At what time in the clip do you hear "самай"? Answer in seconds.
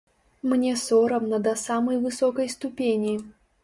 1.67-2.03